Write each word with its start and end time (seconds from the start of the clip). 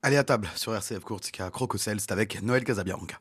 Allez 0.00 0.16
à 0.16 0.22
table 0.22 0.48
sur 0.54 0.72
RCF 0.72 1.00
Courtica 1.00 1.50
Crococel, 1.50 1.98
c'est 1.98 2.12
avec 2.12 2.40
Noël 2.40 2.62
Casabianca. 2.62 3.20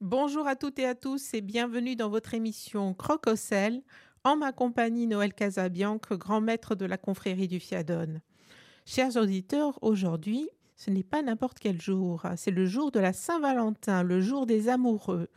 Bonjour 0.00 0.46
à 0.46 0.56
toutes 0.56 0.78
et 0.78 0.86
à 0.86 0.94
tous 0.94 1.34
et 1.34 1.42
bienvenue 1.42 1.96
dans 1.96 2.08
votre 2.08 2.32
émission 2.32 2.94
Crococel 2.94 3.82
en 4.24 4.36
ma 4.36 4.52
compagnie 4.52 5.06
Noël 5.06 5.34
Casabianca, 5.34 6.16
grand 6.16 6.40
maître 6.40 6.74
de 6.74 6.86
la 6.86 6.96
confrérie 6.96 7.48
du 7.48 7.60
Fiadone. 7.60 8.22
Chers 8.86 9.16
auditeurs, 9.16 9.78
aujourd'hui, 9.82 10.48
ce 10.76 10.90
n'est 10.90 11.04
pas 11.04 11.22
n'importe 11.22 11.58
quel 11.58 11.80
jour, 11.80 12.22
c'est 12.36 12.50
le 12.50 12.66
jour 12.66 12.90
de 12.90 13.00
la 13.00 13.12
Saint-Valentin, 13.12 14.02
le 14.02 14.20
jour 14.20 14.46
des 14.46 14.68
amoureux. 14.68 15.28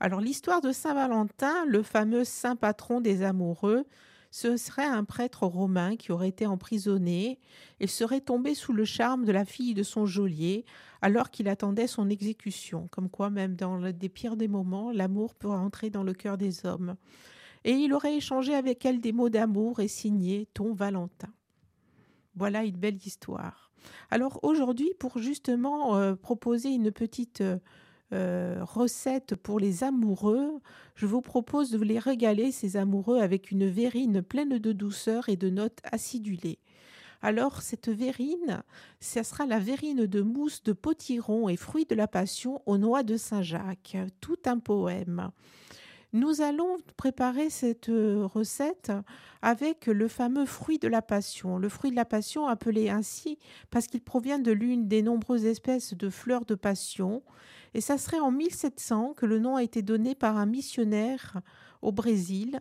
Alors 0.00 0.20
l'histoire 0.20 0.60
de 0.60 0.72
Saint-Valentin, 0.72 1.64
le 1.66 1.82
fameux 1.82 2.24
saint 2.24 2.56
patron 2.56 3.00
des 3.00 3.22
amoureux, 3.22 3.84
ce 4.32 4.56
serait 4.56 4.86
un 4.86 5.04
prêtre 5.04 5.46
romain 5.46 5.94
qui 5.96 6.10
aurait 6.10 6.30
été 6.30 6.46
emprisonné 6.46 7.38
et 7.80 7.86
serait 7.86 8.22
tombé 8.22 8.54
sous 8.54 8.72
le 8.72 8.86
charme 8.86 9.26
de 9.26 9.30
la 9.30 9.44
fille 9.44 9.74
de 9.74 9.82
son 9.82 10.06
geôlier 10.06 10.64
alors 11.02 11.30
qu'il 11.30 11.48
attendait 11.48 11.86
son 11.86 12.08
exécution. 12.08 12.88
Comme 12.90 13.10
quoi, 13.10 13.28
même 13.28 13.54
dans 13.54 13.76
les 13.76 13.92
des 13.92 14.08
pires 14.08 14.36
des 14.36 14.48
moments, 14.48 14.90
l'amour 14.90 15.34
peut 15.34 15.50
entrer 15.50 15.90
dans 15.90 16.02
le 16.02 16.14
cœur 16.14 16.38
des 16.38 16.64
hommes. 16.64 16.96
Et 17.64 17.72
il 17.72 17.92
aurait 17.92 18.16
échangé 18.16 18.54
avec 18.54 18.84
elle 18.86 19.00
des 19.00 19.12
mots 19.12 19.28
d'amour 19.28 19.80
et 19.80 19.88
signé 19.88 20.48
Ton 20.54 20.72
Valentin. 20.72 21.32
Voilà 22.34 22.64
une 22.64 22.78
belle 22.78 22.96
histoire. 22.96 23.71
Alors 24.10 24.40
aujourd'hui, 24.42 24.92
pour 24.98 25.18
justement 25.18 25.96
euh, 25.96 26.14
proposer 26.14 26.70
une 26.70 26.90
petite 26.90 27.40
euh, 27.40 27.58
euh, 28.12 28.58
recette 28.62 29.34
pour 29.36 29.58
les 29.58 29.84
amoureux, 29.84 30.60
je 30.94 31.06
vous 31.06 31.22
propose 31.22 31.70
de 31.70 31.82
les 31.82 31.98
régaler, 31.98 32.52
ces 32.52 32.76
amoureux, 32.76 33.20
avec 33.20 33.50
une 33.50 33.66
verrine 33.66 34.22
pleine 34.22 34.58
de 34.58 34.72
douceur 34.72 35.28
et 35.28 35.36
de 35.36 35.48
notes 35.48 35.78
acidulées. 35.84 36.58
Alors, 37.22 37.62
cette 37.62 37.88
verrine, 37.88 38.64
ce 39.00 39.22
sera 39.22 39.46
la 39.46 39.60
verrine 39.60 40.06
de 40.06 40.20
mousse 40.22 40.62
de 40.64 40.72
potiron 40.72 41.48
et 41.48 41.56
fruits 41.56 41.86
de 41.86 41.94
la 41.94 42.08
passion 42.08 42.60
aux 42.66 42.78
noix 42.78 43.04
de 43.04 43.16
Saint-Jacques. 43.16 43.96
Tout 44.20 44.38
un 44.44 44.58
poème. 44.58 45.30
Nous 46.14 46.42
allons 46.42 46.76
préparer 46.98 47.48
cette 47.48 47.88
euh, 47.88 48.26
recette 48.26 48.92
avec 49.40 49.86
le 49.86 50.08
fameux 50.08 50.44
fruit 50.44 50.78
de 50.78 50.88
la 50.88 51.00
passion. 51.00 51.56
Le 51.56 51.70
fruit 51.70 51.90
de 51.90 51.96
la 51.96 52.04
passion 52.04 52.46
appelé 52.46 52.90
ainsi 52.90 53.38
parce 53.70 53.86
qu'il 53.86 54.02
provient 54.02 54.38
de 54.38 54.52
l'une 54.52 54.88
des 54.88 55.00
nombreuses 55.00 55.46
espèces 55.46 55.94
de 55.94 56.10
fleurs 56.10 56.44
de 56.44 56.54
passion. 56.54 57.22
Et 57.72 57.80
ça 57.80 57.96
serait 57.96 58.20
en 58.20 58.30
1700 58.30 59.14
que 59.16 59.24
le 59.24 59.38
nom 59.38 59.56
a 59.56 59.62
été 59.62 59.80
donné 59.80 60.14
par 60.14 60.36
un 60.36 60.44
missionnaire 60.44 61.40
au 61.80 61.92
Brésil 61.92 62.60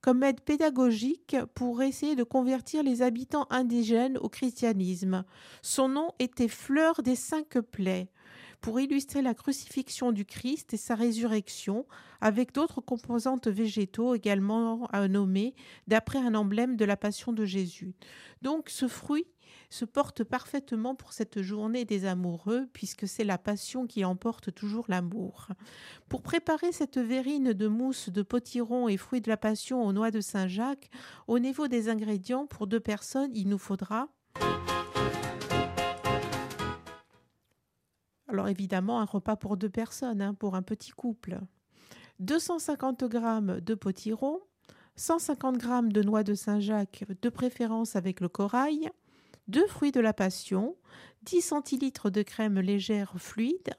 comme 0.00 0.22
aide 0.22 0.40
pédagogique 0.40 1.36
pour 1.54 1.82
essayer 1.82 2.14
de 2.14 2.24
convertir 2.24 2.82
les 2.84 3.02
habitants 3.02 3.46
indigènes 3.50 4.18
au 4.18 4.28
christianisme. 4.28 5.24
Son 5.62 5.88
nom 5.88 6.10
était 6.20 6.48
Fleur 6.48 7.02
des 7.02 7.16
cinq 7.16 7.58
plaies 7.58 8.08
pour 8.62 8.80
illustrer 8.80 9.20
la 9.20 9.34
crucifixion 9.34 10.12
du 10.12 10.24
Christ 10.24 10.72
et 10.72 10.78
sa 10.78 10.94
résurrection, 10.94 11.84
avec 12.20 12.54
d'autres 12.54 12.80
composantes 12.80 13.48
végétaux 13.48 14.14
également 14.14 14.86
à 14.92 15.06
nommer 15.08 15.54
d'après 15.88 16.20
un 16.20 16.34
emblème 16.34 16.76
de 16.76 16.84
la 16.84 16.96
passion 16.96 17.32
de 17.32 17.44
Jésus. 17.44 17.92
Donc 18.40 18.70
ce 18.70 18.88
fruit 18.88 19.26
se 19.68 19.84
porte 19.84 20.22
parfaitement 20.22 20.94
pour 20.94 21.12
cette 21.12 21.42
journée 21.42 21.84
des 21.84 22.04
amoureux, 22.04 22.68
puisque 22.72 23.08
c'est 23.08 23.24
la 23.24 23.38
passion 23.38 23.86
qui 23.86 24.04
emporte 24.04 24.54
toujours 24.54 24.84
l'amour. 24.88 25.48
Pour 26.08 26.22
préparer 26.22 26.72
cette 26.72 26.98
verrine 26.98 27.52
de 27.52 27.66
mousse 27.68 28.10
de 28.10 28.22
potiron 28.22 28.86
et 28.88 28.96
fruits 28.96 29.22
de 29.22 29.30
la 29.30 29.36
passion 29.36 29.84
aux 29.84 29.92
noix 29.92 30.10
de 30.10 30.20
Saint-Jacques, 30.20 30.90
au 31.26 31.38
niveau 31.38 31.68
des 31.68 31.88
ingrédients, 31.88 32.46
pour 32.46 32.66
deux 32.66 32.80
personnes, 32.80 33.30
il 33.34 33.48
nous 33.48 33.58
faudra 33.58 34.08
Alors 38.32 38.48
évidemment, 38.48 38.98
un 38.98 39.04
repas 39.04 39.36
pour 39.36 39.58
deux 39.58 39.68
personnes, 39.68 40.22
hein, 40.22 40.32
pour 40.32 40.54
un 40.54 40.62
petit 40.62 40.90
couple. 40.90 41.38
250 42.20 43.12
g 43.12 43.18
de 43.60 43.74
potiron, 43.74 44.40
150 44.96 45.60
g 45.60 45.68
de 45.92 46.02
noix 46.02 46.22
de 46.22 46.32
Saint-Jacques, 46.32 47.04
de 47.20 47.28
préférence 47.28 47.94
avec 47.94 48.20
le 48.20 48.30
corail, 48.30 48.90
deux 49.48 49.66
fruits 49.66 49.92
de 49.92 50.00
la 50.00 50.14
passion, 50.14 50.76
10 51.24 51.42
centilitres 51.42 52.08
de 52.08 52.22
crème 52.22 52.58
légère 52.58 53.12
fluide, 53.18 53.74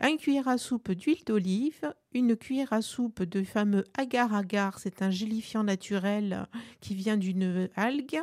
une 0.00 0.16
cuillère 0.16 0.48
à 0.48 0.56
soupe 0.56 0.92
d'huile 0.92 1.24
d'olive, 1.26 1.92
une 2.12 2.34
cuillère 2.34 2.72
à 2.72 2.80
soupe 2.80 3.22
de 3.22 3.42
fameux 3.42 3.84
agar-agar, 3.94 4.78
c'est 4.78 5.02
un 5.02 5.10
gélifiant 5.10 5.64
naturel 5.64 6.46
qui 6.80 6.94
vient 6.94 7.18
d'une 7.18 7.68
algue, 7.76 8.22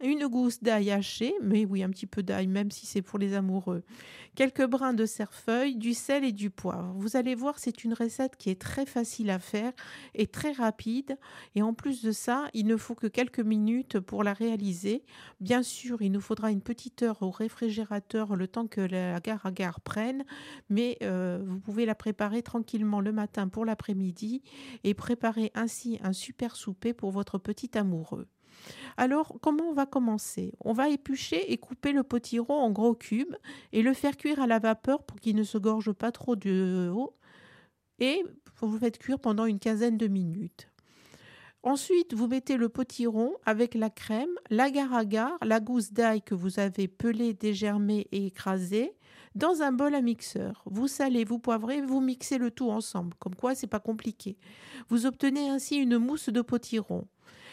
une 0.00 0.26
gousse 0.26 0.62
d'ail 0.62 0.90
haché, 0.90 1.34
mais 1.42 1.64
oui, 1.64 1.82
un 1.82 1.90
petit 1.90 2.06
peu 2.06 2.22
d'ail, 2.22 2.46
même 2.46 2.70
si 2.70 2.86
c'est 2.86 3.02
pour 3.02 3.18
les 3.18 3.34
amoureux, 3.34 3.82
quelques 4.34 4.66
brins 4.66 4.94
de 4.94 5.06
cerfeuil, 5.06 5.76
du 5.76 5.94
sel 5.94 6.24
et 6.24 6.32
du 6.32 6.50
poivre. 6.50 6.92
Vous 6.96 7.16
allez 7.16 7.34
voir, 7.34 7.58
c'est 7.58 7.84
une 7.84 7.94
recette 7.94 8.36
qui 8.36 8.50
est 8.50 8.60
très 8.60 8.86
facile 8.86 9.30
à 9.30 9.38
faire 9.38 9.72
et 10.14 10.26
très 10.26 10.52
rapide. 10.52 11.18
Et 11.54 11.62
en 11.62 11.74
plus 11.74 12.02
de 12.02 12.12
ça, 12.12 12.48
il 12.54 12.66
ne 12.66 12.76
faut 12.76 12.94
que 12.94 13.06
quelques 13.06 13.40
minutes 13.40 13.98
pour 13.98 14.22
la 14.22 14.32
réaliser. 14.32 15.02
Bien 15.40 15.62
sûr, 15.62 16.02
il 16.02 16.12
nous 16.12 16.20
faudra 16.20 16.50
une 16.50 16.62
petite 16.62 17.02
heure 17.02 17.22
au 17.22 17.30
réfrigérateur 17.30 18.36
le 18.36 18.46
temps 18.46 18.66
que 18.66 18.80
la 18.80 19.16
agar-agar 19.16 19.80
prenne, 19.80 20.24
mais 20.70 20.98
euh, 21.02 21.42
vous 21.44 21.58
pouvez 21.58 21.86
la 21.86 21.94
préparer 21.94 22.42
tranquillement 22.42 23.00
le 23.00 23.12
matin 23.12 23.48
pour 23.48 23.64
l'après-midi 23.64 24.42
et 24.84 24.94
préparer 24.94 25.50
ainsi 25.54 25.98
un 26.02 26.12
super 26.12 26.56
souper 26.56 26.92
pour 26.92 27.10
votre 27.10 27.38
petit 27.38 27.76
amoureux. 27.76 28.28
Alors, 28.96 29.38
comment 29.40 29.64
on 29.64 29.72
va 29.72 29.86
commencer? 29.86 30.54
On 30.60 30.72
va 30.72 30.88
éplucher 30.88 31.52
et 31.52 31.58
couper 31.58 31.92
le 31.92 32.02
potiron 32.02 32.54
en 32.54 32.70
gros 32.70 32.94
cubes 32.94 33.36
et 33.72 33.82
le 33.82 33.92
faire 33.94 34.16
cuire 34.16 34.40
à 34.40 34.46
la 34.46 34.58
vapeur 34.58 35.02
pour 35.04 35.20
qu'il 35.20 35.36
ne 35.36 35.44
se 35.44 35.58
gorge 35.58 35.92
pas 35.92 36.12
trop 36.12 36.36
de 36.36 36.90
haut. 36.92 37.14
Et 38.00 38.24
vous 38.60 38.78
faites 38.78 38.98
cuire 38.98 39.20
pendant 39.20 39.46
une 39.46 39.58
quinzaine 39.58 39.96
de 39.96 40.08
minutes. 40.08 40.68
Ensuite, 41.64 42.14
vous 42.14 42.28
mettez 42.28 42.56
le 42.56 42.68
potiron 42.68 43.34
avec 43.44 43.74
la 43.74 43.90
crème, 43.90 44.30
l'agar-agar, 44.48 45.36
la 45.42 45.58
gousse 45.58 45.92
d'ail 45.92 46.22
que 46.22 46.34
vous 46.34 46.60
avez 46.60 46.86
pelée, 46.86 47.34
dégermée 47.34 48.06
et 48.12 48.26
écrasée 48.26 48.94
dans 49.34 49.62
un 49.62 49.72
bol 49.72 49.94
à 49.94 50.00
mixeur. 50.00 50.62
Vous 50.66 50.88
salez, 50.88 51.24
vous 51.24 51.38
poivrez, 51.38 51.80
vous 51.82 52.00
mixez 52.00 52.38
le 52.38 52.50
tout 52.50 52.70
ensemble. 52.70 53.14
Comme 53.18 53.34
quoi, 53.34 53.54
c'est 53.54 53.66
pas 53.66 53.80
compliqué. 53.80 54.36
Vous 54.88 55.06
obtenez 55.06 55.48
ainsi 55.48 55.76
une 55.76 55.98
mousse 55.98 56.28
de 56.28 56.42
potiron. 56.42 57.06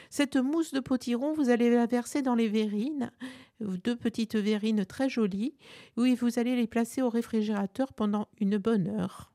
Cette 0.09 0.37
mousse 0.37 0.73
de 0.73 0.79
potiron, 0.79 1.33
vous 1.33 1.49
allez 1.49 1.69
la 1.69 1.85
verser 1.85 2.21
dans 2.21 2.35
les 2.35 2.47
verrines, 2.47 3.11
deux 3.59 3.95
petites 3.95 4.35
verrines 4.35 4.85
très 4.85 5.09
jolies, 5.09 5.53
où 5.97 6.05
vous 6.15 6.39
allez 6.39 6.55
les 6.55 6.67
placer 6.67 7.01
au 7.01 7.09
réfrigérateur 7.09 7.93
pendant 7.93 8.27
une 8.39 8.57
bonne 8.57 8.87
heure. 8.87 9.31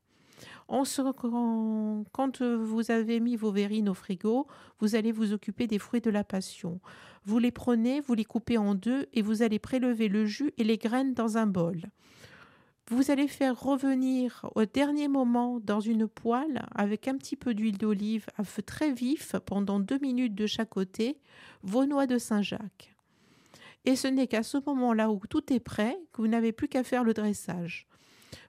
quand 0.68 2.42
vous 2.42 2.90
avez 2.90 3.20
mis 3.20 3.36
vos 3.36 3.50
verrines 3.50 3.88
au 3.88 3.94
frigo, 3.94 4.46
vous 4.78 4.94
allez 4.94 5.12
vous 5.12 5.32
occuper 5.32 5.66
des 5.66 5.78
fruits 5.78 6.00
de 6.00 6.10
la 6.10 6.24
passion. 6.24 6.80
Vous 7.24 7.38
les 7.38 7.50
prenez, 7.50 8.00
vous 8.00 8.14
les 8.14 8.24
coupez 8.24 8.56
en 8.56 8.74
deux 8.74 9.06
et 9.12 9.22
vous 9.22 9.42
allez 9.42 9.58
prélever 9.58 10.08
le 10.08 10.26
jus 10.26 10.52
et 10.58 10.64
les 10.64 10.78
graines 10.78 11.14
dans 11.14 11.36
un 11.36 11.46
bol. 11.46 11.90
Vous 12.92 13.12
allez 13.12 13.28
faire 13.28 13.56
revenir 13.56 14.50
au 14.56 14.64
dernier 14.64 15.06
moment 15.06 15.60
dans 15.60 15.78
une 15.78 16.08
poêle 16.08 16.66
avec 16.74 17.06
un 17.06 17.16
petit 17.16 17.36
peu 17.36 17.54
d'huile 17.54 17.78
d'olive 17.78 18.26
à 18.36 18.42
feu 18.42 18.62
très 18.62 18.90
vif 18.90 19.36
pendant 19.46 19.78
deux 19.78 20.00
minutes 20.00 20.34
de 20.34 20.48
chaque 20.48 20.70
côté 20.70 21.16
vos 21.62 21.86
noix 21.86 22.08
de 22.08 22.18
Saint-Jacques. 22.18 22.96
Et 23.84 23.94
ce 23.94 24.08
n'est 24.08 24.26
qu'à 24.26 24.42
ce 24.42 24.58
moment-là 24.66 25.08
où 25.12 25.20
tout 25.30 25.52
est 25.52 25.60
prêt 25.60 25.96
que 26.12 26.20
vous 26.20 26.26
n'avez 26.26 26.50
plus 26.50 26.66
qu'à 26.66 26.82
faire 26.82 27.04
le 27.04 27.14
dressage. 27.14 27.86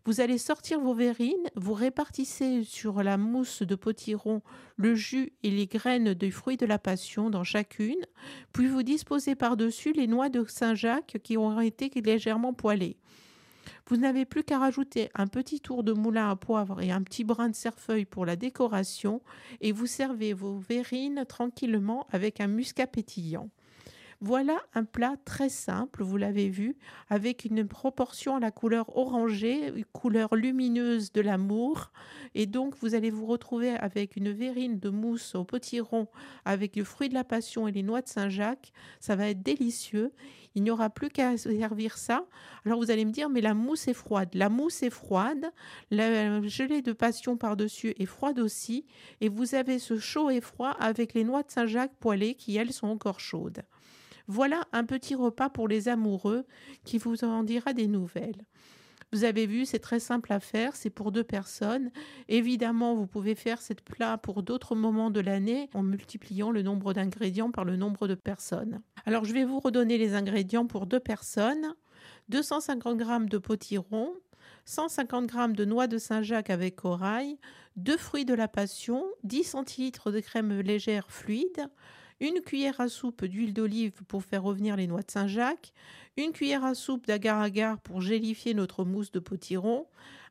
Vous 0.05 0.21
allez 0.21 0.39
sortir 0.39 0.79
vos 0.79 0.95
verrines, 0.95 1.47
vous 1.55 1.73
répartissez 1.73 2.63
sur 2.63 3.03
la 3.03 3.17
mousse 3.17 3.61
de 3.61 3.75
potiron 3.75 4.41
le 4.75 4.95
jus 4.95 5.33
et 5.43 5.51
les 5.51 5.67
graines 5.67 6.15
de 6.15 6.29
fruits 6.31 6.57
de 6.57 6.65
la 6.65 6.79
passion 6.79 7.29
dans 7.29 7.43
chacune, 7.43 8.03
puis 8.53 8.65
vous 8.65 8.81
disposez 8.81 9.35
par-dessus 9.35 9.93
les 9.93 10.07
noix 10.07 10.29
de 10.29 10.43
Saint-Jacques 10.47 11.19
qui 11.23 11.37
ont 11.37 11.61
été 11.61 11.91
légèrement 12.01 12.53
poêlées. 12.53 12.97
Vous 13.87 13.97
n'avez 13.97 14.25
plus 14.25 14.43
qu'à 14.43 14.59
rajouter 14.59 15.09
un 15.15 15.27
petit 15.27 15.59
tour 15.59 15.83
de 15.83 15.93
moulin 15.93 16.29
à 16.29 16.35
poivre 16.35 16.81
et 16.81 16.91
un 16.91 17.03
petit 17.03 17.23
brin 17.23 17.49
de 17.49 17.55
cerfeuil 17.55 18.05
pour 18.05 18.25
la 18.25 18.35
décoration 18.35 19.21
et 19.61 19.71
vous 19.71 19.87
servez 19.87 20.33
vos 20.33 20.57
verrines 20.57 21.25
tranquillement 21.27 22.07
avec 22.11 22.41
un 22.41 22.47
muscat 22.47 22.87
pétillant. 22.87 23.49
Voilà 24.23 24.61
un 24.75 24.83
plat 24.83 25.15
très 25.25 25.49
simple, 25.49 26.03
vous 26.03 26.15
l'avez 26.15 26.47
vu, 26.47 26.77
avec 27.09 27.43
une 27.43 27.67
proportion 27.67 28.35
à 28.35 28.39
la 28.39 28.51
couleur 28.51 28.95
orangée, 28.95 29.69
une 29.75 29.83
couleur 29.83 30.35
lumineuse 30.35 31.11
de 31.11 31.21
l'amour. 31.21 31.91
Et 32.35 32.45
donc, 32.45 32.75
vous 32.81 32.93
allez 32.93 33.09
vous 33.09 33.25
retrouver 33.25 33.71
avec 33.71 34.15
une 34.17 34.31
verrine 34.31 34.77
de 34.77 34.89
mousse 34.89 35.33
au 35.33 35.43
potiron 35.43 36.07
avec 36.45 36.75
le 36.75 36.83
fruit 36.83 37.09
de 37.09 37.15
la 37.15 37.23
passion 37.23 37.67
et 37.67 37.71
les 37.71 37.81
noix 37.81 38.03
de 38.03 38.09
Saint-Jacques. 38.09 38.73
Ça 38.99 39.15
va 39.15 39.27
être 39.27 39.41
délicieux. 39.41 40.13
Il 40.53 40.61
n'y 40.61 40.69
aura 40.69 40.91
plus 40.91 41.09
qu'à 41.09 41.35
servir 41.35 41.97
ça. 41.97 42.27
Alors, 42.63 42.77
vous 42.77 42.91
allez 42.91 43.05
me 43.05 43.11
dire, 43.11 43.27
mais 43.27 43.41
la 43.41 43.55
mousse 43.55 43.87
est 43.87 43.95
froide. 43.95 44.29
La 44.35 44.49
mousse 44.49 44.83
est 44.83 44.91
froide. 44.91 45.51
La 45.89 46.43
gelée 46.43 46.83
de 46.83 46.93
passion 46.93 47.37
par-dessus 47.37 47.95
est 47.97 48.05
froide 48.05 48.39
aussi. 48.39 48.85
Et 49.19 49.29
vous 49.29 49.55
avez 49.55 49.79
ce 49.79 49.97
chaud 49.97 50.29
et 50.29 50.41
froid 50.41 50.75
avec 50.79 51.15
les 51.15 51.23
noix 51.23 51.41
de 51.41 51.49
Saint-Jacques 51.49 51.95
poêlées 51.99 52.35
qui, 52.35 52.55
elles, 52.57 52.71
sont 52.71 52.87
encore 52.87 53.19
chaudes. 53.19 53.63
Voilà 54.27 54.61
un 54.71 54.85
petit 54.85 55.15
repas 55.15 55.49
pour 55.49 55.67
les 55.67 55.87
amoureux 55.87 56.45
qui 56.83 56.97
vous 56.97 57.23
en 57.23 57.43
dira 57.43 57.73
des 57.73 57.87
nouvelles. 57.87 58.45
Vous 59.13 59.25
avez 59.25 59.45
vu, 59.45 59.65
c'est 59.65 59.79
très 59.79 59.99
simple 59.99 60.31
à 60.31 60.39
faire, 60.39 60.73
c'est 60.75 60.89
pour 60.89 61.11
deux 61.11 61.25
personnes. 61.25 61.91
Évidemment, 62.29 62.95
vous 62.95 63.07
pouvez 63.07 63.35
faire 63.35 63.61
cette 63.61 63.81
plat 63.81 64.17
pour 64.17 64.41
d'autres 64.41 64.73
moments 64.73 65.11
de 65.11 65.19
l'année 65.19 65.69
en 65.73 65.83
multipliant 65.83 66.49
le 66.49 66.61
nombre 66.61 66.93
d'ingrédients 66.93 67.51
par 67.51 67.65
le 67.65 67.75
nombre 67.75 68.07
de 68.07 68.15
personnes. 68.15 68.81
Alors, 69.05 69.25
je 69.25 69.33
vais 69.33 69.43
vous 69.43 69.59
redonner 69.59 69.97
les 69.97 70.13
ingrédients 70.13 70.65
pour 70.65 70.85
deux 70.85 71.01
personnes. 71.01 71.75
250 72.29 72.99
g 72.99 73.05
de 73.29 73.37
potiron, 73.37 74.13
150 74.63 75.29
g 75.29 75.37
de 75.55 75.65
noix 75.65 75.87
de 75.87 75.97
Saint-Jacques 75.97 76.49
avec 76.49 76.77
corail, 76.77 77.37
deux 77.75 77.97
fruits 77.97 78.25
de 78.25 78.33
la 78.33 78.47
passion, 78.47 79.03
10 79.23 79.43
centilitres 79.43 80.11
de 80.11 80.21
crème 80.21 80.61
légère 80.61 81.11
fluide, 81.11 81.67
une 82.21 82.39
cuillère 82.39 82.79
à 82.79 82.87
soupe 82.87 83.25
d'huile 83.25 83.53
d'olive 83.53 84.03
pour 84.07 84.23
faire 84.23 84.43
revenir 84.43 84.77
les 84.77 84.87
noix 84.87 85.01
de 85.01 85.09
Saint-Jacques, 85.11 85.73
une 86.15 86.31
cuillère 86.31 86.63
à 86.63 86.75
soupe 86.75 87.07
d'agar-agar 87.07 87.79
pour 87.79 87.99
gélifier 87.99 88.53
notre 88.53 88.85
mousse 88.85 89.11
de 89.11 89.19
potiron, 89.19 89.87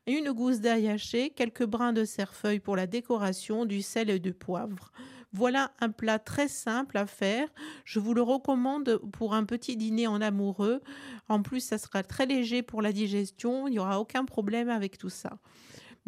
une 0.07 0.31
gousse 0.31 0.61
d'ail 0.61 0.87
haché, 0.87 1.31
quelques 1.31 1.65
brins 1.65 1.91
de 1.91 2.05
cerfeuil 2.05 2.59
pour 2.59 2.77
la 2.77 2.87
décoration, 2.87 3.65
du 3.65 3.81
sel 3.81 4.09
et 4.09 4.19
du 4.19 4.33
poivre. 4.33 4.91
Voilà 5.33 5.71
un 5.79 5.89
plat 5.89 6.17
très 6.17 6.47
simple 6.47 6.97
à 6.97 7.05
faire. 7.05 7.47
Je 7.85 7.99
vous 7.99 8.13
le 8.13 8.21
recommande 8.21 8.99
pour 9.11 9.33
un 9.33 9.43
petit 9.43 9.77
dîner 9.77 10.07
en 10.07 10.21
amoureux. 10.21 10.81
En 11.29 11.41
plus, 11.41 11.61
ça 11.61 11.77
sera 11.77 12.03
très 12.03 12.25
léger 12.25 12.63
pour 12.63 12.81
la 12.81 12.91
digestion. 12.91 13.67
Il 13.67 13.71
n'y 13.71 13.79
aura 13.79 13.99
aucun 13.99 14.25
problème 14.25 14.69
avec 14.69 14.97
tout 14.97 15.09
ça. 15.09 15.37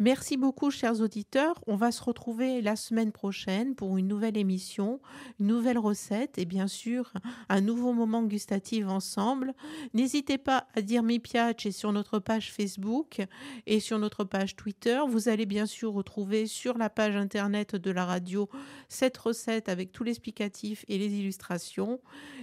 Merci 0.00 0.36
beaucoup, 0.36 0.72
chers 0.72 1.00
auditeurs. 1.00 1.54
On 1.68 1.76
va 1.76 1.92
se 1.92 2.02
retrouver 2.02 2.60
la 2.60 2.74
semaine 2.74 3.12
prochaine 3.12 3.76
pour 3.76 3.96
une 3.96 4.08
nouvelle 4.08 4.36
émission, 4.36 5.00
une 5.38 5.46
nouvelle 5.46 5.78
recette 5.78 6.36
et 6.36 6.46
bien 6.46 6.66
sûr 6.66 7.12
un 7.48 7.60
nouveau 7.60 7.92
moment 7.92 8.24
gustatif 8.24 8.88
ensemble. 8.88 9.54
N'hésitez 9.92 10.36
pas 10.36 10.66
à 10.74 10.82
dire 10.82 11.04
mi 11.04 11.20
piace 11.20 11.70
sur 11.70 11.92
notre 11.92 12.18
page 12.18 12.52
Facebook 12.52 13.22
et 13.66 13.78
sur 13.78 14.00
notre 14.00 14.24
page 14.24 14.56
Twitter. 14.56 14.98
Vous 15.06 15.28
allez 15.28 15.46
bien 15.46 15.64
sûr 15.64 15.92
retrouver 15.92 16.48
sur 16.48 16.76
la 16.76 16.90
page 16.90 17.14
internet 17.14 17.76
de 17.76 17.90
la 17.92 18.04
radio 18.04 18.48
cette 18.88 19.16
recette 19.16 19.68
avec 19.68 19.92
tout 19.92 20.02
l'explicatif 20.02 20.84
et 20.88 20.98
les 20.98 21.14
illustrations. 21.14 22.00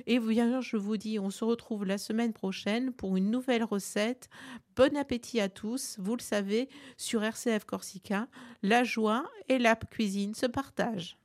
Et 0.08 0.20
bien, 0.20 0.62
je 0.62 0.78
vous 0.78 0.96
dis, 0.96 1.20
on 1.20 1.30
se 1.30 1.44
retrouve 1.44 1.84
la 1.84 1.98
semaine 1.98 2.32
prochaine 2.32 2.94
pour 2.94 3.18
une 3.18 3.30
nouvelle 3.30 3.66
recette. 3.66 4.30
Bon 4.76 4.96
appétit 4.96 5.42
à 5.42 5.50
tous. 5.50 5.98
Vous 6.00 6.16
le 6.16 6.22
savez, 6.22 6.70
sur 6.98 7.24
RC 7.24 7.58
CF 7.58 7.66
Corsica, 7.66 8.28
la 8.64 8.84
joie 8.84 9.30
et 9.50 9.60
la 9.60 9.76
cuisine 9.76 10.34
se 10.34 10.46
partagent. 10.46 11.21